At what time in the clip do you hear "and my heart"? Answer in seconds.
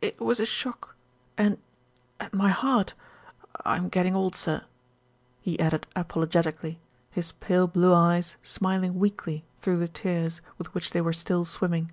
2.20-2.94